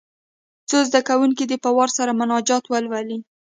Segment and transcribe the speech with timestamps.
[0.69, 3.19] څو زده کوونکي دې په وار سره مناجات ولولي.